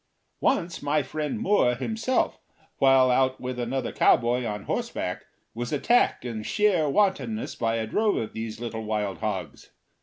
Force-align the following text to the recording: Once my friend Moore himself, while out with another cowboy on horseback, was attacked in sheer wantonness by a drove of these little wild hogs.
Once 0.39 0.81
my 0.81 1.03
friend 1.03 1.37
Moore 1.39 1.75
himself, 1.75 2.39
while 2.77 3.11
out 3.11 3.39
with 3.39 3.59
another 3.59 3.91
cowboy 3.91 4.43
on 4.47 4.63
horseback, 4.63 5.25
was 5.53 5.71
attacked 5.71 6.25
in 6.25 6.41
sheer 6.41 6.89
wantonness 6.89 7.53
by 7.53 7.75
a 7.75 7.85
drove 7.85 8.15
of 8.17 8.33
these 8.33 8.59
little 8.59 8.83
wild 8.83 9.19
hogs. 9.19 9.69